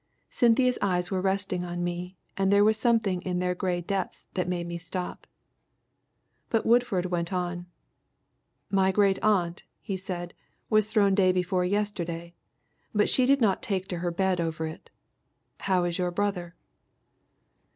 [0.31, 4.47] Cynthia's eyes were resting on me, and there was something in their grey depths that
[4.47, 5.27] made me stop.
[6.49, 7.67] But Woodford went on.
[8.71, 10.33] "My great aunt," he said,
[10.71, 12.33] "was thrown day before yesterday,
[12.95, 14.89] but she did not take to her bed over it.
[15.59, 16.55] How is your brother?"